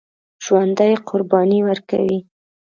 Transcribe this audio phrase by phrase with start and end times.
[0.43, 2.19] ژوندي قرباني ورکوي